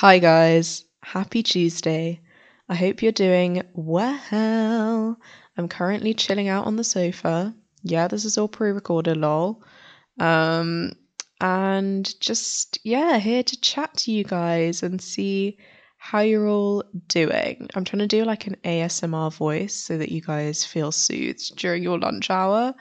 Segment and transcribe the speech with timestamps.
[0.00, 0.84] Hi, guys.
[1.02, 2.20] Happy Tuesday.
[2.68, 5.18] I hope you're doing well.
[5.56, 7.52] I'm currently chilling out on the sofa.
[7.82, 9.60] Yeah, this is all pre recorded, lol.
[10.20, 10.92] Um,
[11.40, 15.58] and just, yeah, here to chat to you guys and see
[15.96, 17.68] how you're all doing.
[17.74, 21.82] I'm trying to do like an ASMR voice so that you guys feel soothed during
[21.82, 22.72] your lunch hour.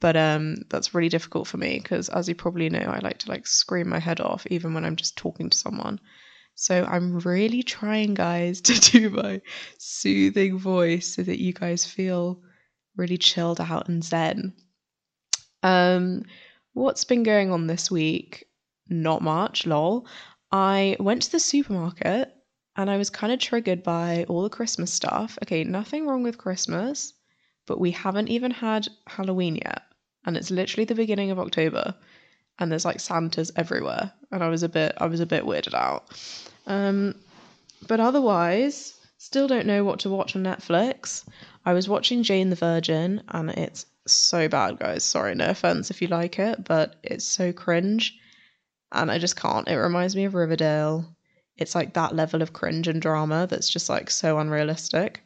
[0.00, 3.28] But um that's really difficult for me because as you probably know, I like to
[3.28, 6.00] like scream my head off even when I'm just talking to someone.
[6.60, 9.40] So I'm really trying guys to do my
[9.78, 12.42] soothing voice so that you guys feel
[12.96, 14.54] really chilled out and zen.
[15.62, 16.24] Um
[16.72, 18.46] what's been going on this week?
[18.88, 20.08] Not much, lol.
[20.50, 22.34] I went to the supermarket
[22.74, 25.38] and I was kind of triggered by all the Christmas stuff.
[25.44, 27.12] Okay, nothing wrong with Christmas,
[27.68, 29.82] but we haven't even had Halloween yet.
[30.26, 31.94] And it's literally the beginning of October
[32.58, 34.12] and there's like Santas everywhere.
[34.30, 36.04] And I was a bit I was a bit weirded out.
[36.66, 37.14] Um
[37.86, 41.24] but otherwise, still don't know what to watch on Netflix.
[41.64, 45.04] I was watching Jane the Virgin and it's so bad, guys.
[45.04, 48.18] Sorry, no offense if you like it, but it's so cringe
[48.92, 49.68] and I just can't.
[49.68, 51.14] It reminds me of Riverdale
[51.58, 55.20] it's like that level of cringe and drama that's just like so unrealistic.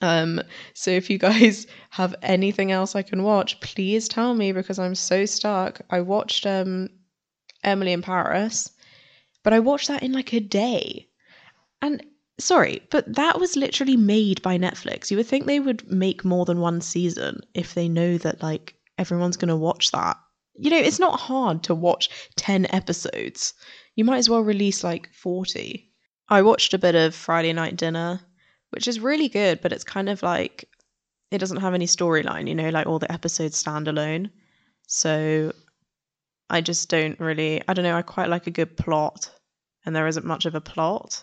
[0.00, 0.40] Um,
[0.74, 4.94] so if you guys have anything else I can watch, please tell me because I'm
[4.94, 5.80] so stuck.
[5.90, 6.88] I watched um
[7.62, 8.70] Emily in Paris,
[9.42, 11.08] but I watched that in like a day.
[11.82, 12.04] And
[12.38, 15.10] sorry, but that was literally made by Netflix.
[15.10, 18.74] You would think they would make more than one season if they know that like
[18.98, 20.16] everyone's going to watch that.
[20.56, 23.54] You know, it's not hard to watch 10 episodes
[24.00, 25.92] you might as well release like 40.
[26.28, 28.20] I watched a bit of Friday Night Dinner,
[28.70, 30.68] which is really good, but it's kind of like
[31.30, 34.30] it doesn't have any storyline, you know, like all the episodes stand alone.
[34.86, 35.52] So
[36.48, 39.30] I just don't really, I don't know, I quite like a good plot,
[39.84, 41.22] and there isn't much of a plot,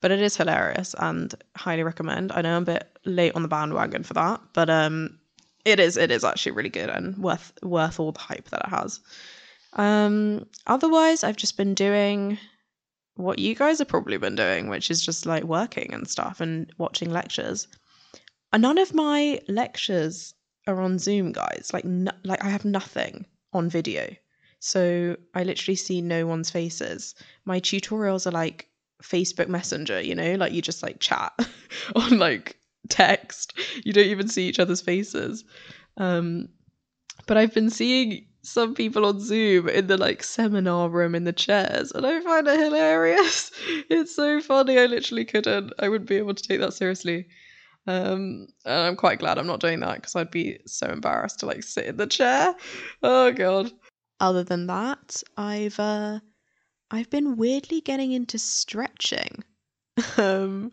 [0.00, 2.32] but it is hilarious and highly recommend.
[2.32, 5.18] I know I'm a bit late on the bandwagon for that, but um,
[5.64, 8.70] it is it is actually really good and worth worth all the hype that it
[8.70, 9.00] has.
[9.74, 12.38] Um, otherwise, I've just been doing
[13.20, 16.72] what you guys have probably been doing, which is just like working and stuff and
[16.78, 17.68] watching lectures.
[18.52, 20.34] And none of my lectures
[20.66, 21.70] are on Zoom, guys.
[21.72, 24.14] Like, no, like I have nothing on video,
[24.58, 27.14] so I literally see no one's faces.
[27.44, 28.68] My tutorials are like
[29.02, 31.32] Facebook Messenger, you know, like you just like chat
[31.94, 32.56] on like
[32.88, 33.54] text.
[33.84, 35.44] You don't even see each other's faces.
[35.96, 36.48] Um,
[37.26, 41.32] but I've been seeing some people on Zoom in the like seminar room in the
[41.32, 43.50] chairs, and I find it hilarious.
[43.90, 44.78] It's so funny.
[44.78, 45.72] I literally couldn't.
[45.78, 47.26] I wouldn't be able to take that seriously.
[47.86, 51.46] Um, and I'm quite glad I'm not doing that because I'd be so embarrassed to
[51.46, 52.54] like sit in the chair.
[53.02, 53.72] Oh god.
[54.20, 56.20] Other than that, I've uh,
[56.90, 59.42] I've been weirdly getting into stretching.
[60.16, 60.72] um,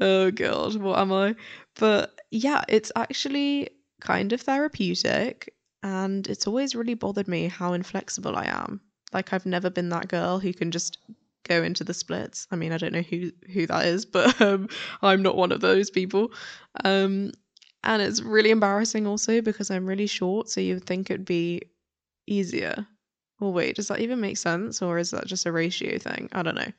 [0.00, 1.34] oh god, what am I?
[1.76, 3.70] But yeah, it's actually
[4.00, 5.54] kind of therapeutic
[5.84, 8.80] and it's always really bothered me how inflexible I am.
[9.12, 10.98] Like I've never been that girl who can just
[11.46, 12.48] go into the splits.
[12.50, 14.68] I mean, I don't know who who that is, but um,
[15.02, 16.32] I'm not one of those people.
[16.84, 17.32] Um,
[17.84, 21.60] and it's really embarrassing also because I'm really short, so you'd think it'd be
[22.26, 22.86] easier.
[23.38, 26.30] Well, wait, does that even make sense, or is that just a ratio thing?
[26.32, 26.72] I don't know.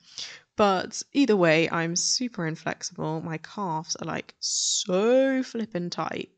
[0.55, 3.21] But either way, I'm super inflexible.
[3.21, 6.29] My calves are like so flippin' tight.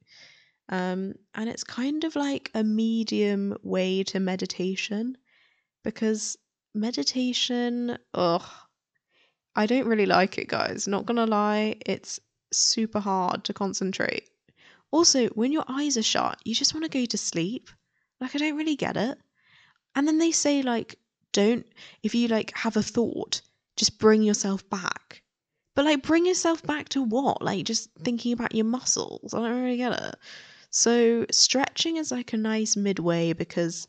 [0.69, 5.17] Um, and it's kind of like a medium way to meditation
[5.83, 6.37] because
[6.73, 8.43] meditation, ugh,
[9.55, 10.87] I don't really like it, guys.
[10.87, 12.19] Not gonna lie, it's
[12.51, 14.29] super hard to concentrate.
[14.91, 17.69] Also, when your eyes are shut, you just want to go to sleep.
[18.19, 19.17] Like, I don't really get it.
[19.95, 20.97] And then they say, like,
[21.33, 21.65] don't,
[22.03, 23.41] if you like have a thought,
[23.75, 25.21] just bring yourself back.
[25.75, 27.41] But like, bring yourself back to what?
[27.41, 29.33] Like, just thinking about your muscles.
[29.33, 30.15] I don't really get it.
[30.77, 33.87] So stretching is like a nice midway because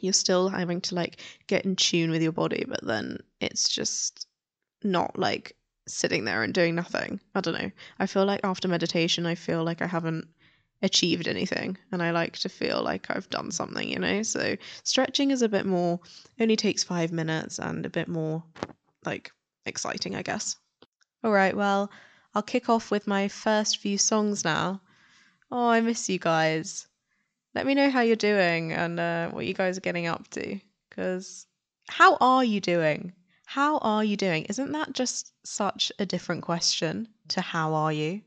[0.00, 4.26] you're still having to like get in tune with your body, but then it's just
[4.82, 7.20] not like sitting there and doing nothing.
[7.34, 7.70] I don't know.
[7.98, 10.26] I feel like after meditation, I feel like I haven't
[10.80, 14.22] achieved anything and I like to feel like I've done something, you know?
[14.22, 16.00] So stretching is a bit more,
[16.40, 18.42] only takes five minutes and a bit more
[19.04, 19.32] like
[19.66, 20.56] exciting, I guess.
[21.22, 21.90] All right, well,
[22.34, 24.80] I'll kick off with my first few songs now.
[25.50, 26.86] Oh, I miss you guys.
[27.54, 30.58] Let me know how you're doing and uh, what you guys are getting up to.
[30.88, 31.46] Because
[31.88, 33.12] how are you doing?
[33.46, 34.44] How are you doing?
[34.44, 38.20] Isn't that just such a different question to how are you?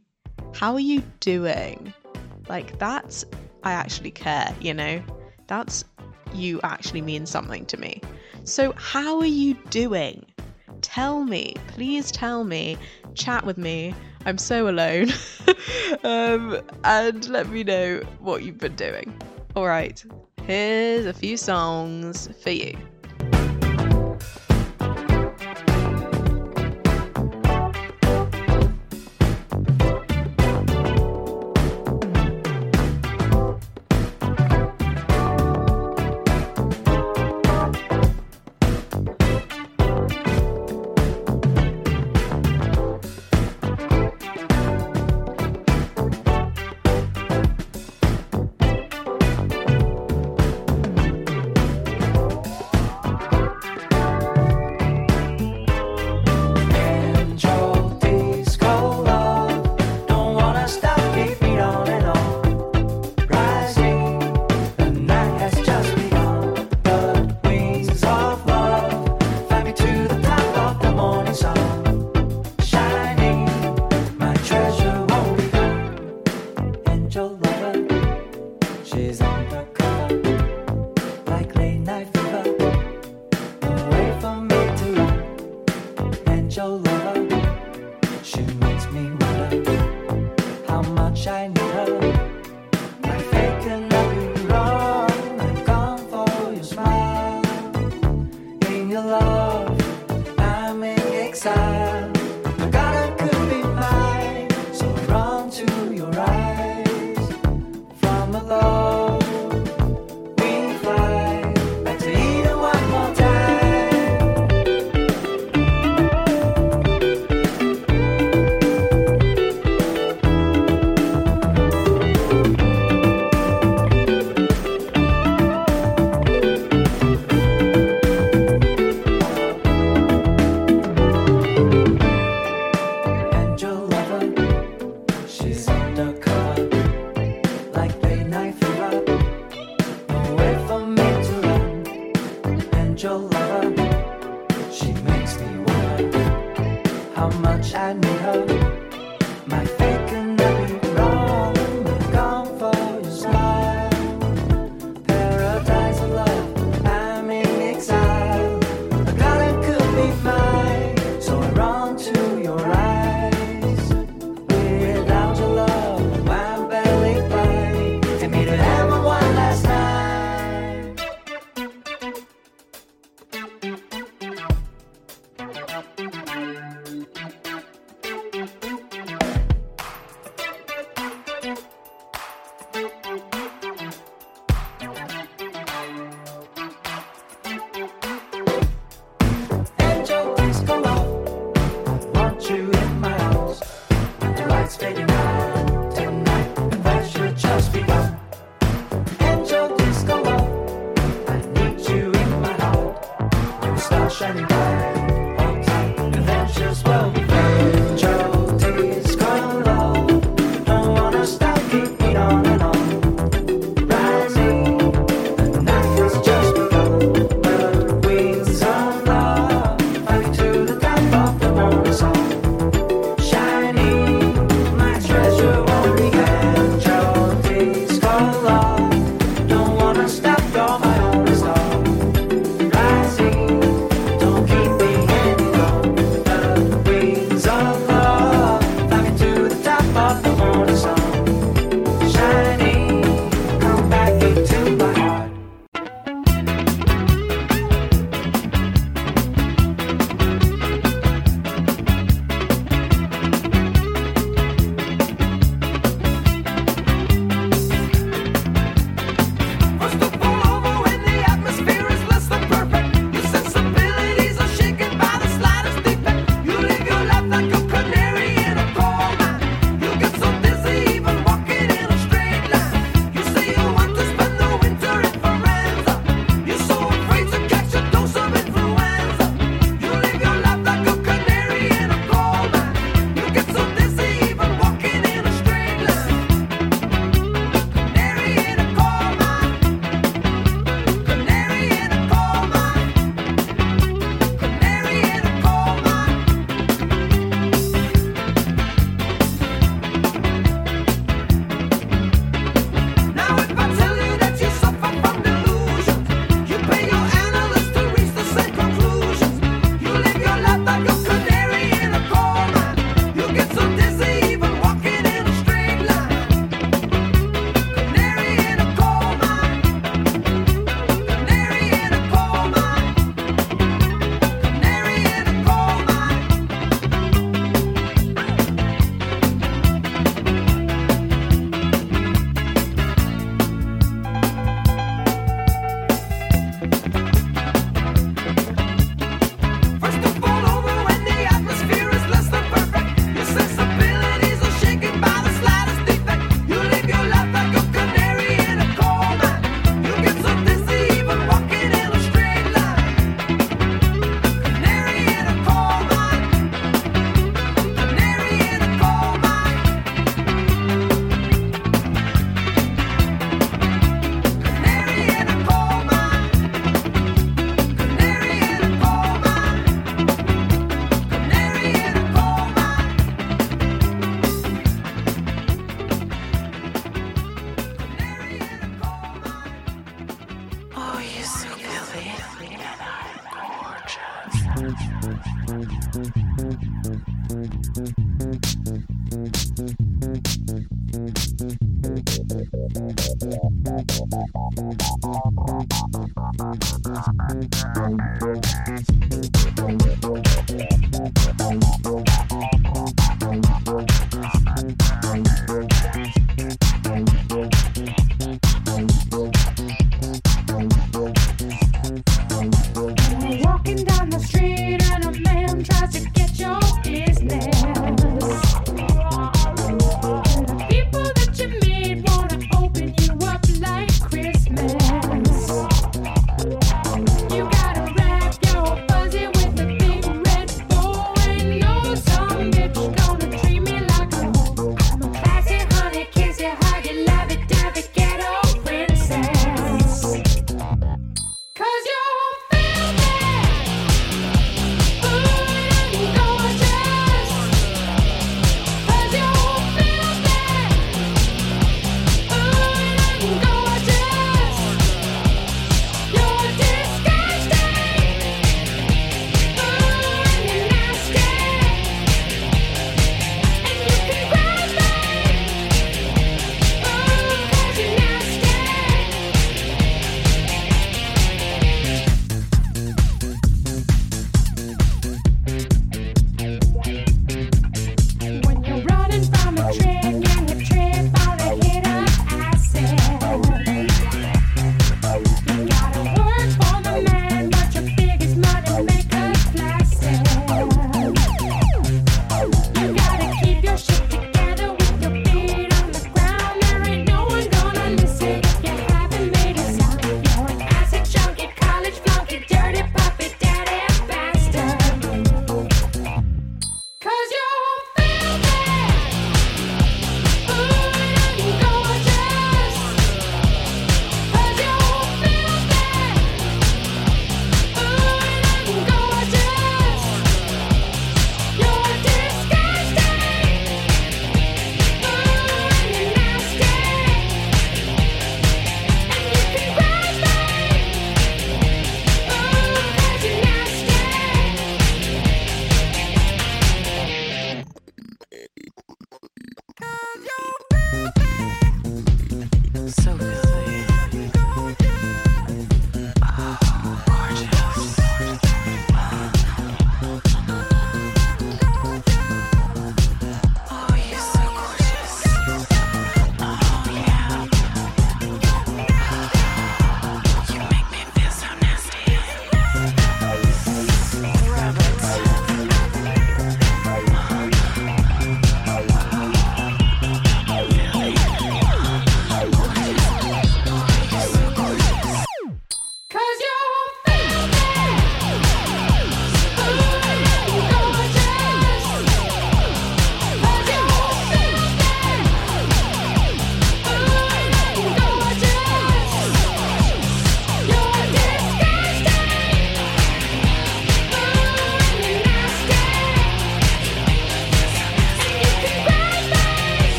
[0.53, 1.93] How are you doing?
[2.47, 3.25] Like, that's,
[3.63, 5.03] I actually care, you know?
[5.47, 5.83] That's,
[6.33, 8.01] you actually mean something to me.
[8.45, 10.25] So, how are you doing?
[10.81, 12.77] tell me, please tell me,
[13.13, 13.93] chat with me.
[14.25, 15.09] I'm so alone.
[16.03, 19.13] um, and let me know what you've been doing.
[19.55, 20.03] All right,
[20.43, 22.77] here's a few songs for you.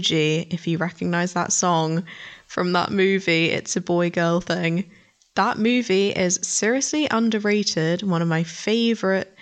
[0.00, 0.12] OG
[0.50, 2.04] if you recognize that song
[2.46, 4.90] from that movie, It's a Boy Girl Thing.
[5.34, 8.02] That movie is seriously underrated.
[8.02, 9.36] One of my favorite,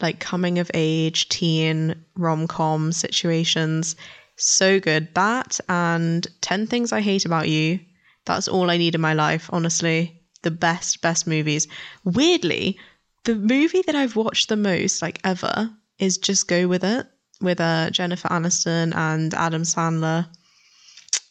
[0.00, 3.96] like, coming of age teen rom com situations.
[4.36, 5.14] So good.
[5.14, 7.80] That and 10 Things I Hate About You.
[8.24, 10.22] That's all I need in my life, honestly.
[10.42, 11.68] The best, best movies.
[12.04, 12.78] Weirdly,
[13.24, 17.06] the movie that I've watched the most, like ever, is Just Go With It
[17.40, 20.26] with uh, Jennifer Aniston and Adam Sandler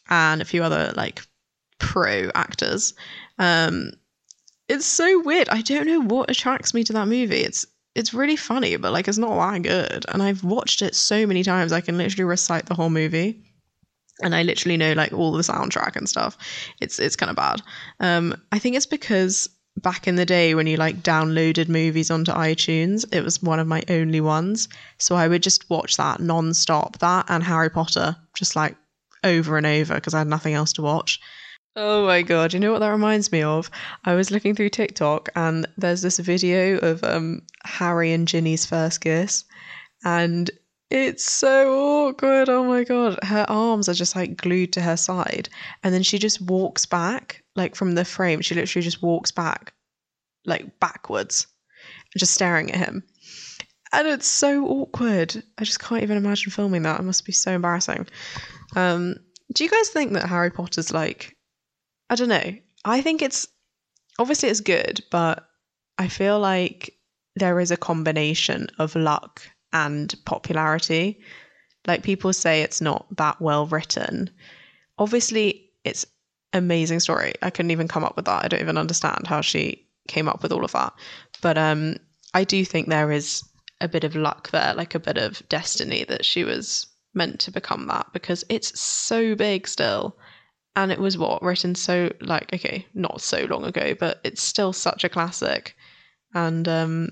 [0.08, 1.22] and a few other like
[1.78, 2.94] pro actors.
[3.38, 3.92] Um,
[4.68, 5.48] it's so weird.
[5.48, 7.40] I don't know what attracts me to that movie.
[7.40, 10.04] It's it's really funny, but like it's not that good.
[10.08, 11.72] And I've watched it so many times.
[11.72, 13.42] I can literally recite the whole movie.
[14.22, 16.36] And I literally know like all the soundtrack and stuff.
[16.80, 17.62] It's it's kind of bad.
[18.00, 19.48] Um, I think it's because
[19.78, 23.66] back in the day when you like downloaded movies onto iTunes, it was one of
[23.66, 24.68] my only ones.
[24.98, 28.76] So I would just watch that non-stop, that and Harry Potter, just like
[29.24, 31.20] over and over because I had nothing else to watch.
[31.76, 33.70] Oh my god, you know what that reminds me of?
[34.04, 39.00] I was looking through TikTok and there's this video of um Harry and Ginny's first
[39.00, 39.44] kiss
[40.04, 40.50] and
[40.90, 42.48] It's so awkward.
[42.48, 43.18] Oh my god.
[43.22, 45.48] Her arms are just like glued to her side.
[45.84, 48.40] And then she just walks back, like from the frame.
[48.40, 49.74] She literally just walks back,
[50.46, 51.46] like backwards,
[52.16, 53.02] just staring at him.
[53.92, 55.42] And it's so awkward.
[55.58, 57.00] I just can't even imagine filming that.
[57.00, 58.06] It must be so embarrassing.
[58.76, 59.16] Um,
[59.54, 61.36] do you guys think that Harry Potter's like,
[62.10, 62.54] I don't know.
[62.84, 63.48] I think it's
[64.18, 65.46] obviously it's good, but
[65.98, 66.94] I feel like
[67.36, 71.20] there is a combination of luck and popularity.
[71.86, 74.30] Like people say it's not that well written.
[74.98, 76.06] Obviously, it's
[76.52, 77.34] amazing story.
[77.42, 78.44] I couldn't even come up with that.
[78.44, 80.92] I don't even understand how she came up with all of that.
[81.42, 81.96] But um
[82.34, 83.42] I do think there is
[83.80, 87.50] a bit of luck there, like a bit of destiny that she was meant to
[87.50, 90.16] become that because it's so big still.
[90.76, 94.72] And it was what written so like okay, not so long ago, but it's still
[94.72, 95.76] such a classic.
[96.34, 97.10] And um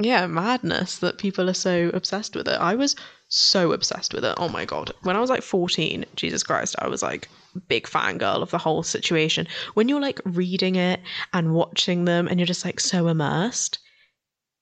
[0.00, 2.58] yeah, madness that people are so obsessed with it.
[2.58, 2.96] I was
[3.28, 4.34] so obsessed with it.
[4.38, 4.92] Oh my god.
[5.02, 7.28] When I was like 14, Jesus Christ, I was like
[7.68, 9.46] big fangirl of the whole situation.
[9.74, 11.00] When you're like reading it
[11.32, 13.78] and watching them and you're just like so immersed,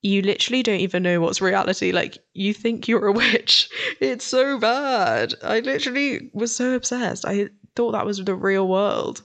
[0.03, 1.93] you literally don't even know what's reality.
[1.93, 3.71] Like you think you're a witch.
[4.01, 5.35] It's so bad.
[5.43, 7.25] I literally was so obsessed.
[7.25, 9.23] I thought that was the real world.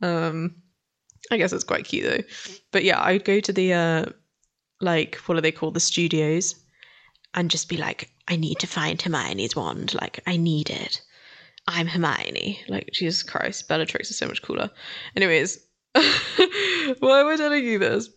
[0.00, 0.56] Um
[1.30, 2.24] I guess it's quite cute though.
[2.72, 4.06] But yeah, I'd go to the uh
[4.82, 5.74] like what are they called?
[5.74, 6.54] The studios
[7.34, 9.94] and just be like, I need to find Hermione's wand.
[9.94, 11.00] Like, I need it.
[11.66, 12.60] I'm Hermione.
[12.68, 14.70] Like, Jesus Christ, Bellatrix is so much cooler.
[15.16, 15.58] Anyways,
[15.92, 16.00] why
[17.20, 18.10] am I telling you this?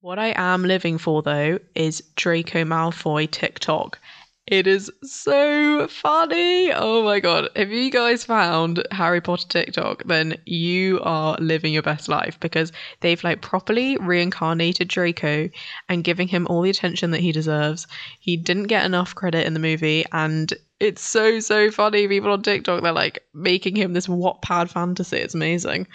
[0.00, 4.00] What I am living for though is Draco Malfoy TikTok.
[4.48, 6.72] It is so funny.
[6.72, 7.48] Oh my god.
[7.54, 12.72] If you guys found Harry Potter TikTok, then you are living your best life because
[13.00, 15.48] they've like properly reincarnated Draco
[15.88, 17.86] and giving him all the attention that he deserves.
[18.18, 22.08] He didn't get enough credit in the movie and it's so so funny.
[22.08, 25.18] People on TikTok they're like making him this Wattpad fantasy.
[25.18, 25.86] It's amazing.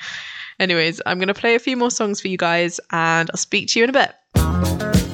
[0.58, 3.80] Anyways, I'm gonna play a few more songs for you guys and I'll speak to
[3.80, 5.07] you in a bit.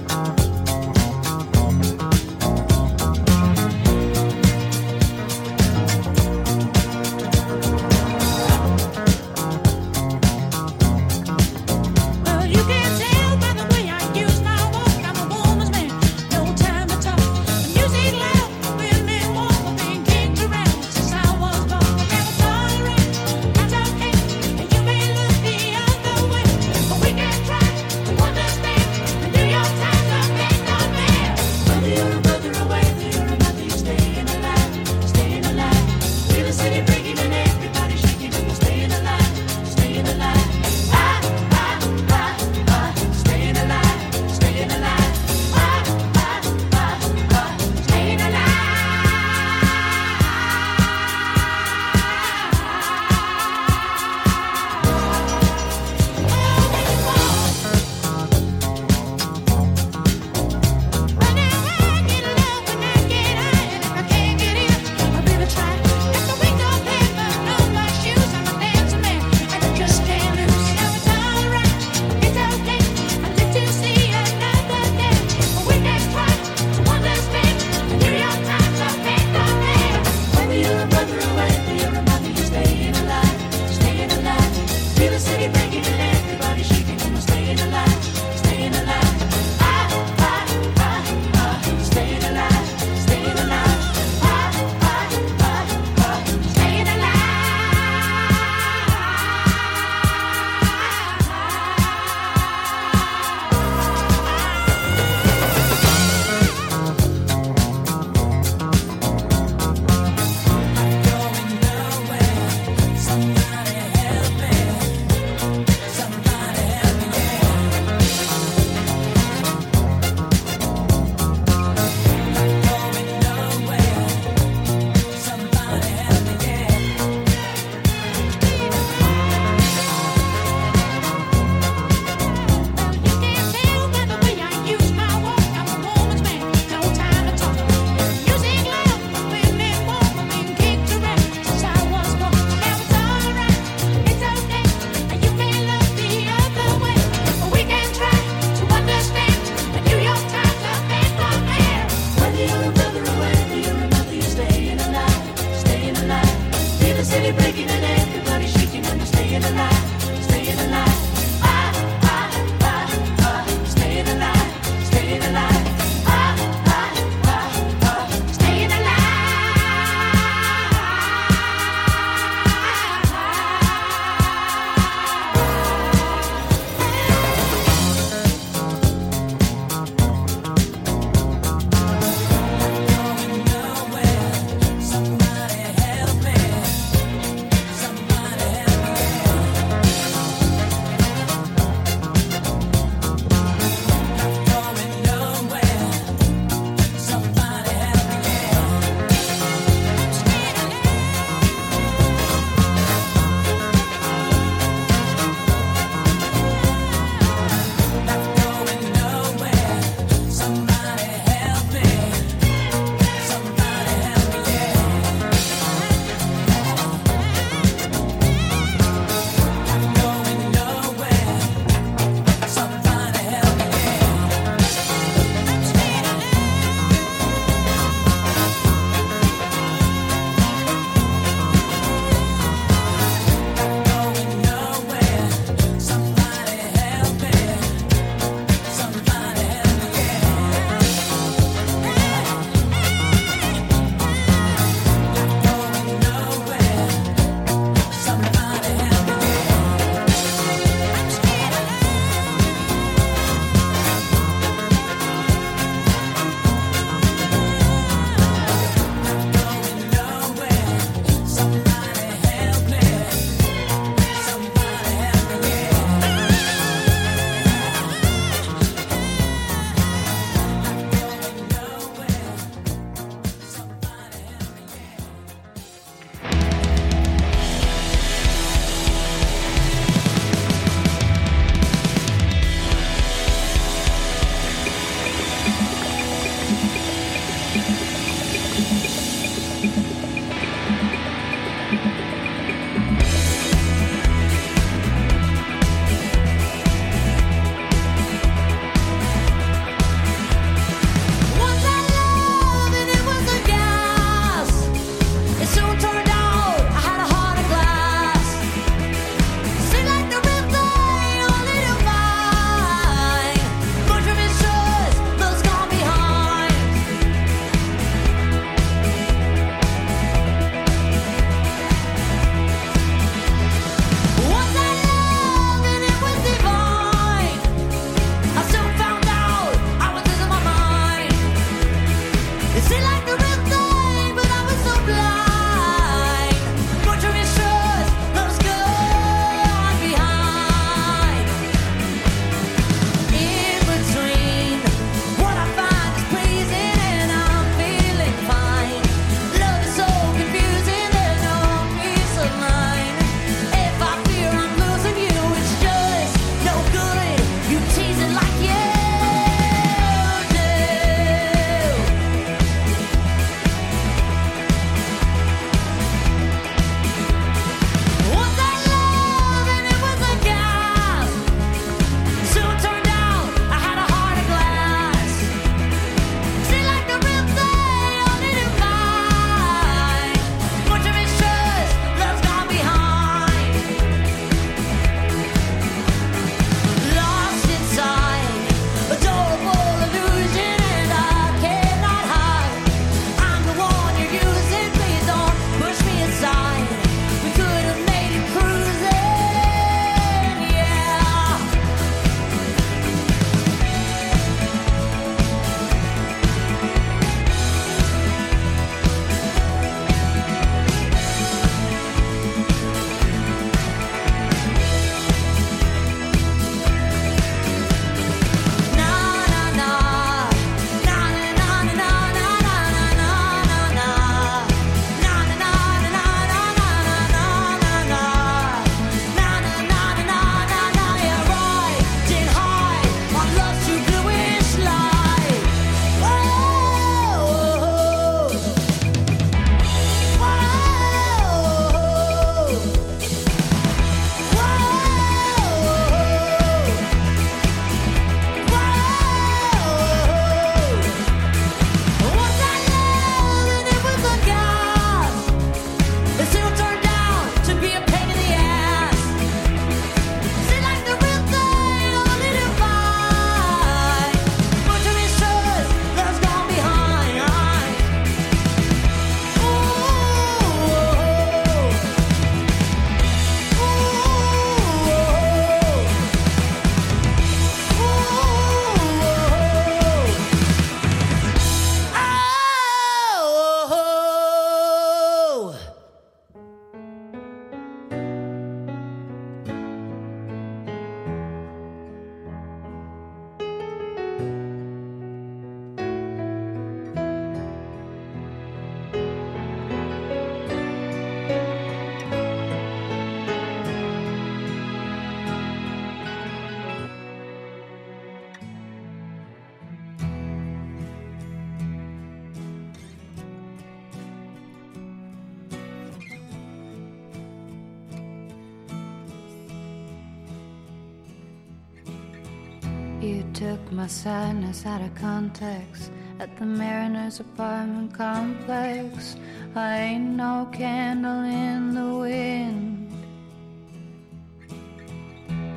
[523.83, 525.91] My sadness out of context
[526.21, 529.17] at the Mariners apartment complex.
[529.55, 532.89] I ain't no candle in the wind.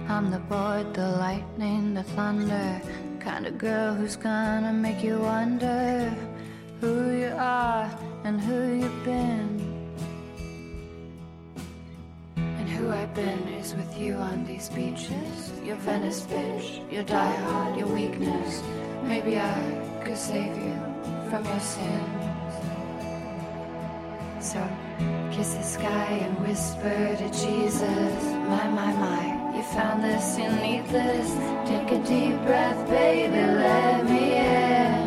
[0.08, 2.82] I'm the boy, the lightning, the thunder.
[3.20, 6.12] Kind of girl who's gonna make you wonder
[6.80, 7.88] who you are
[8.24, 9.50] and who you've been.
[12.36, 15.55] And who I've been is with you on these beaches.
[15.66, 18.62] Your Venice bitch, your diehard, your weakness.
[19.02, 20.74] Maybe I could save you
[21.28, 22.54] from your sins.
[24.38, 24.62] So
[25.32, 28.22] kiss the sky and whisper to Jesus.
[28.46, 31.30] My, my, my, you found this, you need this.
[31.68, 35.05] Take a deep breath, baby, let me in.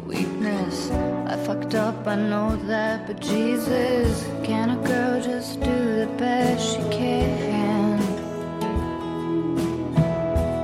[0.00, 0.90] Weakness.
[1.26, 6.76] I fucked up, I know that, but Jesus, can a girl just do the best
[6.76, 7.98] she can?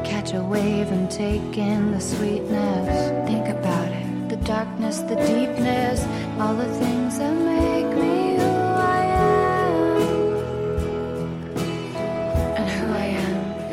[0.04, 3.28] Catch a wave and take in the sweetness.
[3.28, 6.04] Think about it the darkness, the deepness,
[6.40, 8.05] all the things that make me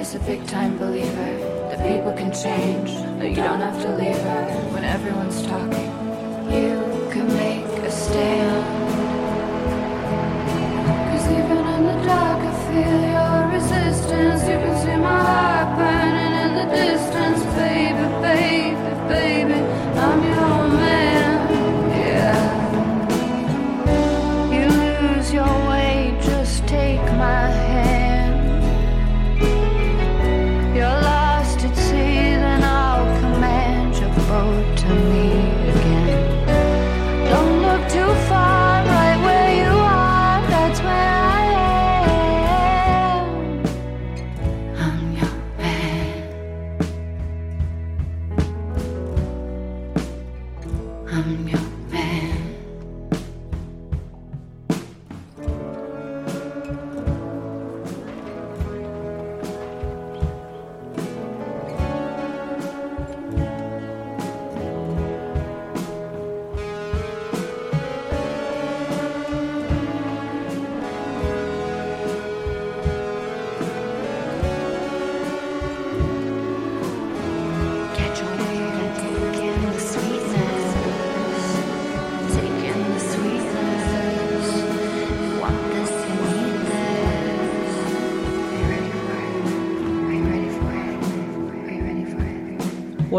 [0.04, 1.32] is a big time believer
[1.70, 5.89] that people can change, that you don't have to leave her when everyone's talking.
[6.52, 6.76] You
[7.13, 8.63] can make a stand.
[11.10, 14.42] Cause even in the dark, I feel your resistance.
[14.42, 15.43] You can see my heart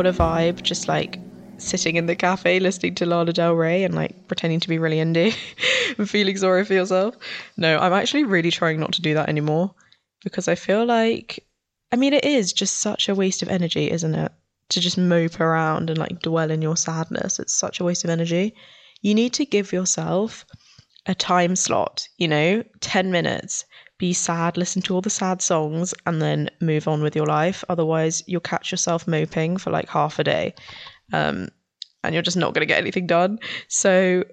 [0.05, 1.21] What a vibe, just like
[1.57, 4.99] sitting in the cafe listening to Lana Del Rey and like pretending to be really
[4.99, 5.35] indie
[5.99, 7.17] and feeling sorry for yourself.
[7.57, 9.75] No, I'm actually really trying not to do that anymore
[10.23, 11.43] because I feel like,
[11.91, 14.31] I mean, it is just such a waste of energy, isn't it?
[14.69, 17.39] To just mope around and like dwell in your sadness.
[17.39, 18.55] It's such a waste of energy.
[19.01, 20.45] You need to give yourself
[21.07, 23.65] a time slot, you know, 10 minutes.
[23.99, 27.65] Be sad, listen to all the sad songs, and then move on with your life.
[27.69, 30.55] Otherwise, you'll catch yourself moping for like half a day
[31.13, 31.49] um,
[32.03, 33.39] and you're just not going to get anything done.
[33.69, 34.25] So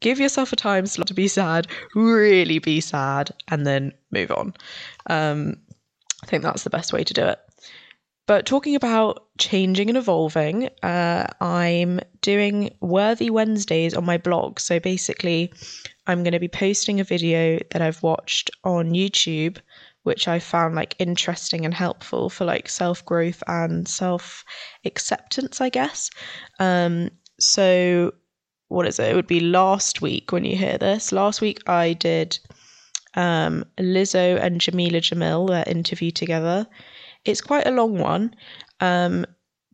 [0.00, 4.54] give yourself a time slot to be sad, really be sad, and then move on.
[5.08, 5.56] Um,
[6.22, 7.38] I think that's the best way to do it.
[8.30, 14.60] But talking about changing and evolving, uh, I'm doing Worthy Wednesdays on my blog.
[14.60, 15.52] So basically,
[16.06, 19.58] I'm going to be posting a video that I've watched on YouTube,
[20.04, 24.44] which I found like interesting and helpful for like self growth and self
[24.84, 26.08] acceptance, I guess.
[26.60, 28.14] Um, so,
[28.68, 29.08] what is it?
[29.08, 31.10] It would be last week when you hear this.
[31.10, 32.38] Last week, I did
[33.14, 36.68] um, Lizzo and Jamila Jamil, their interview together.
[37.24, 38.34] It's quite a long one,
[38.80, 39.26] um,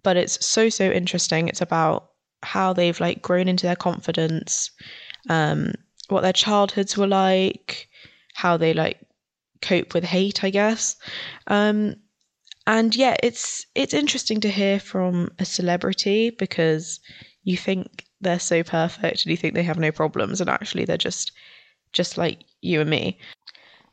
[0.03, 1.49] but it's so, so interesting.
[1.49, 2.11] It's about
[2.43, 4.71] how they've like grown into their confidence,
[5.29, 5.73] um,
[6.09, 7.89] what their childhoods were like,
[8.35, 8.99] how they like
[9.63, 10.97] cope with hate, I guess.
[11.47, 11.97] Um,
[12.67, 17.01] and yeah, it's it's interesting to hear from a celebrity because
[17.45, 20.97] you think they're so perfect and you think they have no problems, and actually they're
[20.97, 21.33] just
[21.93, 23.21] just like you and me.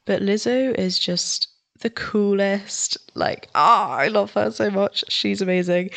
[0.06, 1.48] But Lizzo is just
[1.84, 2.98] the coolest.
[3.14, 5.04] Like, ah, I love her so much.
[5.10, 5.92] She's amazing.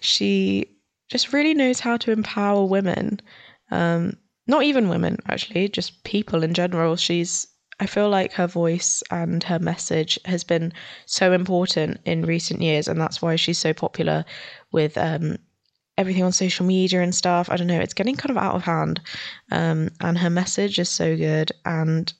[0.00, 0.66] She
[1.10, 3.20] just really knows how to empower women.
[3.70, 6.96] Um, not even women, actually, just people in general.
[6.96, 7.46] She's,
[7.80, 10.72] I feel like her voice and her message has been
[11.06, 14.24] so important in recent years, and that's why she's so popular
[14.72, 15.38] with um,
[15.98, 17.50] everything on social media and stuff.
[17.50, 19.00] I don't know, it's getting kind of out of hand.
[19.50, 21.52] Um, and her message is so good.
[21.64, 22.12] And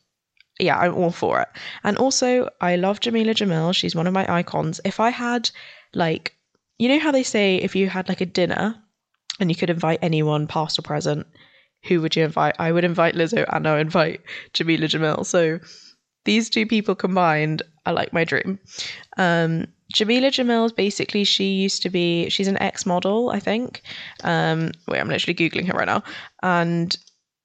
[0.59, 1.49] yeah, I'm all for it.
[1.85, 3.75] And also, I love Jamila Jamil.
[3.75, 4.81] She's one of my icons.
[4.85, 5.51] If I had,
[5.95, 6.35] like,
[6.79, 8.77] you know how they say if you had like a dinner
[9.41, 11.27] and you could invite anyone, past or present,
[11.85, 12.57] who would you invite?
[12.59, 14.21] I would invite Lizzo and I would invite
[14.53, 15.27] Jamila Jamil.
[15.27, 15.59] So
[16.25, 18.59] these two people combined are like my dream.
[19.17, 23.83] Um, Jamila Jamil is basically she used to be she's an ex model, I think.
[24.23, 26.03] Um, wait, I'm literally googling her right now,
[26.43, 26.97] and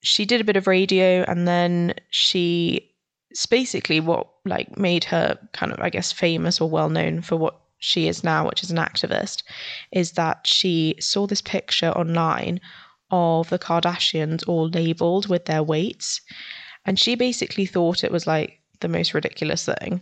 [0.01, 2.91] she did a bit of radio, and then she
[3.37, 7.37] it's basically what like made her kind of I guess famous or well known for
[7.37, 9.43] what she is now, which is an activist,
[9.91, 12.59] is that she saw this picture online
[13.11, 16.19] of the Kardashians all labeled with their weights.
[16.87, 20.01] And she basically thought it was like the most ridiculous thing.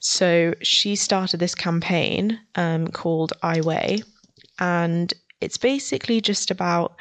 [0.00, 4.02] So she started this campaign um, called I Weigh.
[4.58, 6.96] And it's basically just about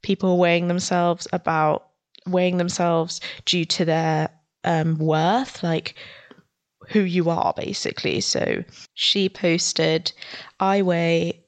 [0.00, 1.88] people weighing themselves, about
[2.26, 4.30] weighing themselves due to their
[4.66, 5.94] um, worth, like
[6.88, 8.20] who you are, basically.
[8.20, 10.12] So she posted,
[10.60, 11.44] I weigh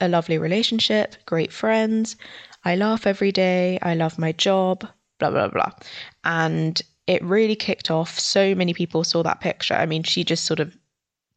[0.00, 2.16] a lovely relationship, great friends.
[2.64, 3.78] I laugh every day.
[3.82, 4.86] I love my job,
[5.18, 5.70] blah, blah, blah.
[6.24, 8.18] And it really kicked off.
[8.18, 9.74] So many people saw that picture.
[9.74, 10.76] I mean, she just sort of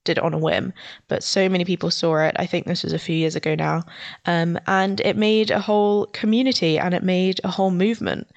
[0.06, 0.72] did it on a whim,
[1.10, 2.36] but so many people saw it.
[2.38, 3.84] I think this was a few years ago now.
[4.26, 8.28] Um, and it made a whole community and it made a whole movement.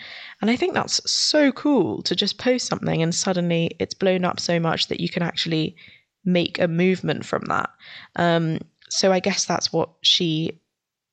[0.41, 4.41] And I think that's so cool to just post something and suddenly it's blown up
[4.41, 5.77] so much that you can actually
[6.25, 7.71] make a movement from that.
[8.17, 8.59] Um,
[8.91, 10.61] so I guess that's what she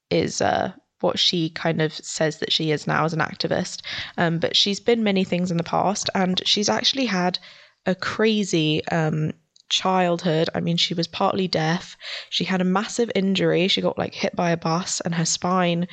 [0.09, 3.81] is uh, what she kind of says that she is now as an activist.
[4.17, 7.37] Um, but she's been many things in the past, and she's actually had
[7.85, 9.31] a crazy um,
[9.69, 10.49] childhood.
[10.53, 11.97] I mean, she was partly deaf.
[12.29, 13.67] She had a massive injury.
[13.67, 15.87] She got like hit by a bus, and her spine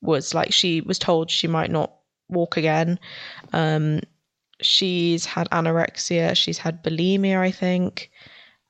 [0.00, 1.92] was like she was told she might not
[2.28, 2.98] walk again.
[3.52, 4.00] Um,
[4.60, 6.36] she's had anorexia.
[6.36, 8.10] She's had bulimia, I think.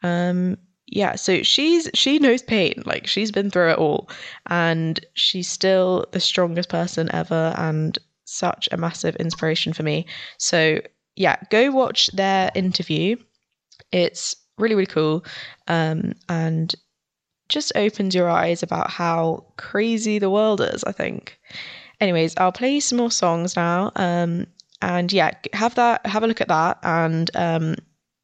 [0.03, 2.83] Um, yeah, so she's she knows pain.
[2.87, 4.09] Like she's been through it all,
[4.47, 10.07] and she's still the strongest person ever, and such a massive inspiration for me.
[10.39, 10.81] So
[11.17, 13.17] yeah, go watch their interview.
[13.93, 15.25] It's really really cool,
[15.67, 16.75] um, and
[17.49, 20.85] just opens your eyes about how crazy the world is.
[20.85, 21.39] I think.
[22.01, 23.91] Anyways, I'll play some more songs now.
[23.97, 24.47] Um,
[24.81, 27.75] and yeah, have that have a look at that and um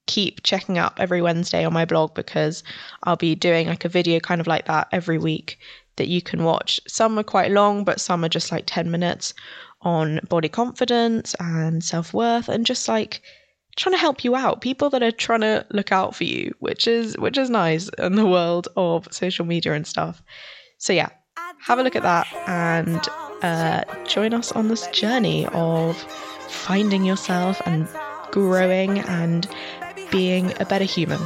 [0.06, 2.62] keep checking up every Wednesday on my blog because
[3.04, 5.58] I'll be doing like a video kind of like that every week
[5.96, 6.80] that you can watch.
[6.86, 9.32] Some are quite long, but some are just like 10 minutes
[9.82, 13.22] on body confidence and self worth and just like
[13.76, 16.86] trying to help you out people that are trying to look out for you which
[16.86, 20.22] is which is nice in the world of social media and stuff
[20.78, 21.08] so yeah
[21.60, 23.08] have a look at that and
[23.42, 25.96] uh, join us on this journey of
[26.48, 27.88] finding yourself and
[28.30, 29.48] growing and
[30.10, 31.20] being a better human.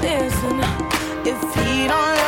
[0.00, 0.60] dancing.
[1.26, 2.27] If he don't love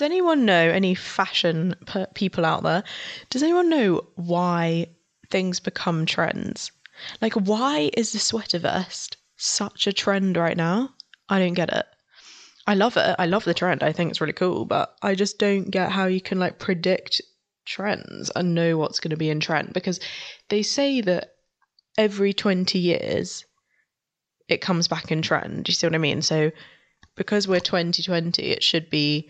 [0.00, 2.84] Does anyone know any fashion per- people out there?
[3.28, 4.86] Does anyone know why
[5.28, 6.72] things become trends?
[7.20, 10.94] Like, why is the sweater vest such a trend right now?
[11.28, 11.84] I don't get it.
[12.66, 13.14] I love it.
[13.18, 13.82] I love the trend.
[13.82, 17.20] I think it's really cool, but I just don't get how you can like predict
[17.66, 20.00] trends and know what's going to be in trend because
[20.48, 21.34] they say that
[21.98, 23.44] every 20 years
[24.48, 25.68] it comes back in trend.
[25.68, 26.22] You see what I mean?
[26.22, 26.52] So
[27.16, 29.28] because we're 2020, it should be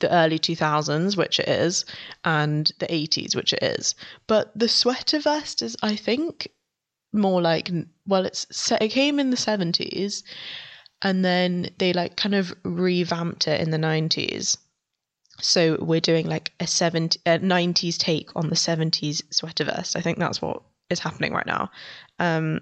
[0.00, 1.84] the early 2000s, which it is,
[2.24, 3.94] and the 80s, which it is.
[4.26, 6.48] But the sweater vest is, I think,
[7.12, 7.70] more like,
[8.06, 10.22] well, it's it came in the 70s
[11.02, 14.56] and then they like kind of revamped it in the 90s.
[15.40, 19.96] So we're doing like a 70, a 90s take on the 70s sweater vest.
[19.96, 21.70] I think that's what is happening right now.
[22.18, 22.60] Um,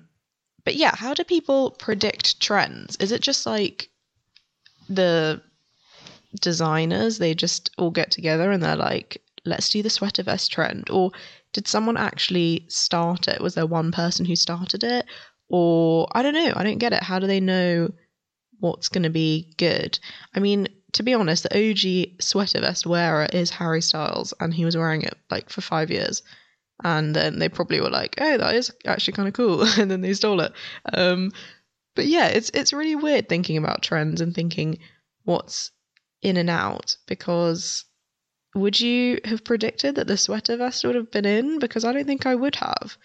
[0.64, 2.96] but yeah, how do people predict trends?
[2.96, 3.90] Is it just like
[4.88, 5.42] the
[6.40, 10.90] designers they just all get together and they're like let's do the sweater vest trend.
[10.90, 11.10] Or
[11.52, 13.40] did someone actually start it?
[13.40, 15.06] Was there one person who started it?
[15.48, 17.02] Or i don't know i don't get it.
[17.02, 17.90] How do they know
[18.60, 19.98] what's going to be good?
[20.34, 24.64] I mean to be honest the og sweater vest wearer is harry styles and he
[24.64, 26.22] was wearing it like for five years.
[26.84, 30.02] And then they probably were like oh that is actually kind of cool and then
[30.02, 30.52] they stole it.
[30.92, 31.32] Um
[31.96, 34.78] but yeah it's it's really weird thinking about trends and thinking
[35.24, 35.70] what's
[36.22, 37.84] in and out because
[38.54, 41.58] would you have predicted that the sweater vest would have been in?
[41.58, 42.96] Because I don't think I would have.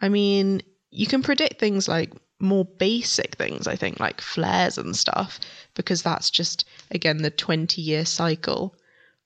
[0.00, 4.96] I mean, you can predict things like more basic things, I think, like flares and
[4.96, 5.38] stuff,
[5.74, 8.74] because that's just, again, the 20 year cycle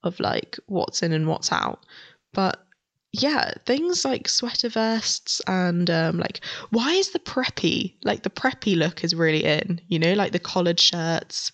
[0.02, 1.86] of like what's in and what's out.
[2.32, 2.64] But
[3.12, 8.76] yeah, things like sweater vests and um, like, why is the preppy, like the preppy
[8.76, 11.52] look is really in, you know, like the collared shirts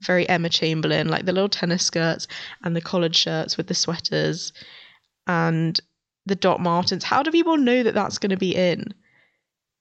[0.00, 2.26] very Emma Chamberlain, like the little tennis skirts
[2.62, 4.52] and the collared shirts with the sweaters
[5.26, 5.80] and
[6.26, 7.04] the Doc Martens.
[7.04, 8.94] How do people know that that's going to be in?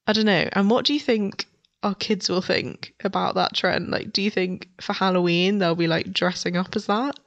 [0.08, 0.48] I don't know.
[0.54, 1.46] And what do you think
[1.84, 3.90] our kids will think about that trend?
[3.90, 7.20] Like, do you think for Halloween they'll be like dressing up as that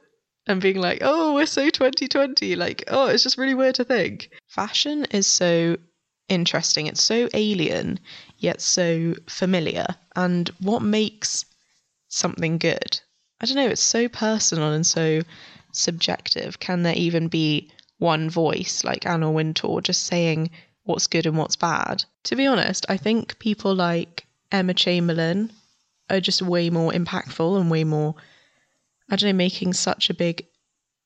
[0.47, 2.55] and being like, oh, we're so 2020?
[2.55, 4.29] Like, oh, it's just really weird to think.
[4.47, 5.77] Fashion is so
[6.27, 6.87] interesting.
[6.87, 7.99] It's so alien,
[8.37, 9.85] yet so familiar.
[10.15, 11.45] And what makes
[12.11, 12.99] something good.
[13.39, 15.21] I don't know, it's so personal and so
[15.71, 16.59] subjective.
[16.59, 20.51] Can there even be one voice like Anna Wintour just saying
[20.83, 22.03] what's good and what's bad?
[22.25, 25.51] To be honest, I think people like Emma Chamberlain
[26.09, 28.15] are just way more impactful and way more,
[29.09, 30.45] I don't know, making such a big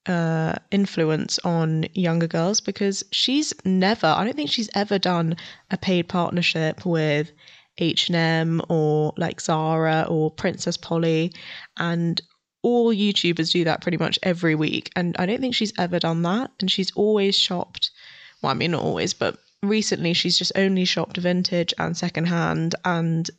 [0.08, 5.38] uh, influence on younger girls because she's never, I don't think she's ever done
[5.72, 7.32] a paid partnership with
[7.78, 11.34] H&M or like Zara or Princess Polly.
[11.78, 12.22] And
[12.66, 14.92] all YouTubers do that pretty much every week.
[14.96, 16.52] And I don't think she's ever done that.
[16.60, 17.92] And she's always shopped
[18.42, 22.76] well I mean not always but recently she's just only shopped vintage and secondhand.
[22.84, 23.30] And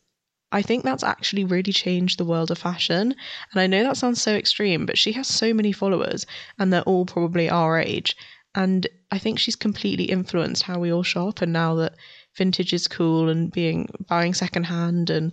[0.52, 3.14] I think that's actually really changed the world of fashion.
[3.52, 6.26] And I know that sounds so extreme but she has so many followers
[6.58, 8.16] and they're all probably our age.
[8.54, 11.42] And I think she's completely influenced how we all shop.
[11.42, 11.94] And now that
[12.36, 15.32] vintage is cool and being buying secondhand and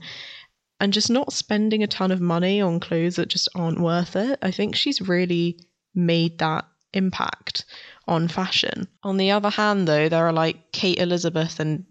[0.79, 4.39] and just not spending a ton of money on clothes that just aren't worth it.
[4.41, 5.59] I think she's really
[5.95, 7.65] made that impact
[8.07, 8.87] on fashion.
[9.03, 11.85] On the other hand, though, there are like Kate Elizabeth and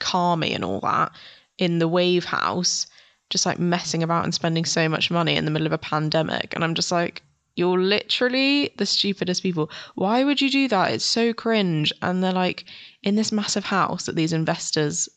[0.00, 1.12] Carmi and all that
[1.58, 2.86] in the Wave House,
[3.30, 6.54] just like messing about and spending so much money in the middle of a pandemic.
[6.54, 7.22] And I'm just like,
[7.58, 9.70] you're literally the stupidest people.
[9.94, 10.92] Why would you do that?
[10.92, 11.92] It's so cringe.
[12.00, 12.64] And they're like
[13.02, 15.08] in this massive house that these investors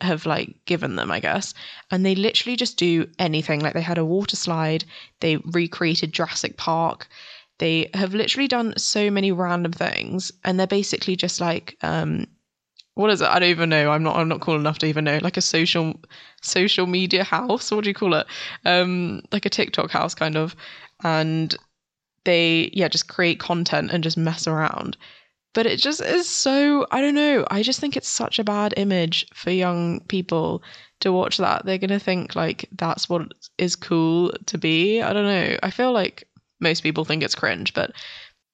[0.00, 1.54] have like given them, I guess.
[1.90, 3.60] And they literally just do anything.
[3.60, 4.84] Like they had a water slide,
[5.20, 7.06] they recreated Jurassic Park.
[7.58, 10.32] They have literally done so many random things.
[10.44, 12.26] And they're basically just like, um,
[12.94, 13.28] what is it?
[13.28, 13.90] I don't even know.
[13.90, 15.18] I'm not I'm not cool enough to even know.
[15.22, 16.00] Like a social
[16.42, 17.70] social media house.
[17.70, 18.26] What do you call it?
[18.64, 20.56] Um, like a TikTok house kind of.
[21.02, 21.56] And
[22.24, 24.96] they yeah just create content and just mess around.
[25.52, 28.72] But it just is so i don't know i just think it's such a bad
[28.76, 30.62] image for young people
[31.00, 31.64] to watch that.
[31.64, 35.00] They're going to think like that's what is cool to be.
[35.02, 35.56] I don't know.
[35.62, 36.28] I feel like
[36.60, 37.92] most people think it's cringe but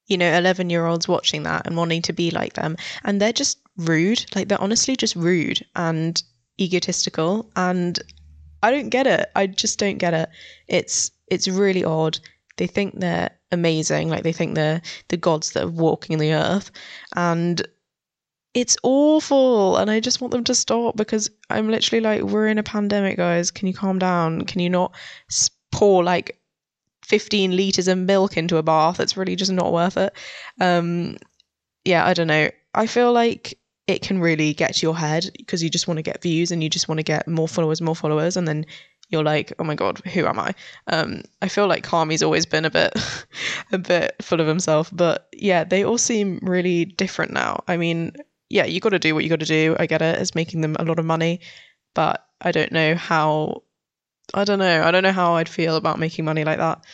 [0.07, 3.33] you know 11 year olds watching that and wanting to be like them and they're
[3.33, 4.25] just rude.
[4.35, 6.23] Like they're honestly just rude and
[6.59, 7.99] egotistical and
[8.63, 9.31] i don't get it.
[9.35, 10.29] I just don't get it.
[10.69, 12.19] It's it's really odd
[12.57, 16.71] they think they're amazing like they think they're the gods that are walking the earth
[17.15, 17.67] and
[18.55, 22.59] it's awful and i just want them to stop because i'm literally like we're in
[22.59, 24.95] a pandemic guys can you calm down can you not
[25.71, 26.41] pour like
[27.07, 28.99] 15 liters of milk into a bath.
[28.99, 30.13] It's really just not worth it.
[30.61, 31.17] Um,
[31.85, 32.51] yeah, I don't know.
[32.75, 36.03] I feel like it can really get to your head because you just want to
[36.03, 38.67] get views and you just want to get more followers, more followers, and then
[39.09, 40.55] you're like, oh my god, who am I?
[40.89, 42.93] Um, I feel like Kami's always been a bit,
[43.73, 47.63] a bit full of himself, but yeah, they all seem really different now.
[47.69, 48.17] I mean,
[48.49, 49.77] yeah, you got to do what you got to do.
[49.79, 50.21] I get it.
[50.21, 51.41] It's making them a lot of money,
[51.95, 53.63] but I don't know how.
[54.35, 54.83] I don't know.
[54.83, 56.85] I don't know how I'd feel about making money like that.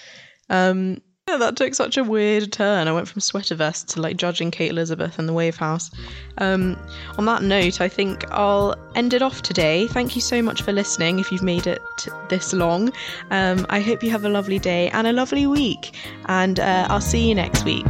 [0.50, 2.89] Um, yeah, that took such a weird turn.
[2.89, 5.91] I went from sweater vest to like judging Kate Elizabeth and the Wave House.
[6.39, 6.77] Um,
[7.16, 9.87] on that note, I think I'll end it off today.
[9.87, 11.20] Thank you so much for listening.
[11.20, 11.81] If you've made it
[12.29, 12.93] this long,
[13.31, 15.95] um, I hope you have a lovely day and a lovely week.
[16.27, 17.89] And uh, I'll see you next week.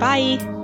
[0.00, 0.57] Bye.